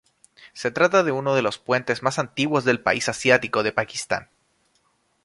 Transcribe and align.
Se 0.53 0.71
trata 0.71 1.03
de 1.03 1.11
uno 1.11 1.35
de 1.35 1.43
los 1.43 1.59
puentes 1.59 2.01
más 2.01 2.17
antiguos 2.17 2.65
del 2.65 2.79
país 2.81 3.07
asiático 3.07 3.61
de 3.61 3.71
Pakistán. 3.71 4.29